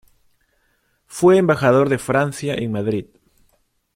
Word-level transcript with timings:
Fue 1.05 1.37
embajador 1.37 1.87
de 1.87 1.99
Francia 1.99 2.55
en 2.55 2.71
Madrid. 2.71 3.05